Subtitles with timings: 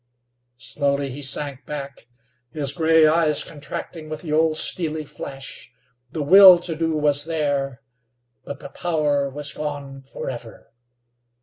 [0.57, 2.07] Slowly he sank back,
[2.49, 5.69] his gray eyes contracting with the old steely flash.
[6.09, 7.83] The will to do was there,
[8.43, 10.71] but the power was gone forever.